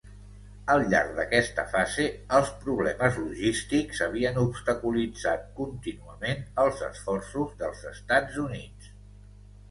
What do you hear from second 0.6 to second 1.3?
Al llarg